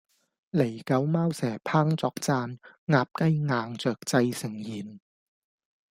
[0.49, 2.57] 狸狗貓蛇烹作饌，
[2.87, 4.99] 鴨雞雁雀製成筵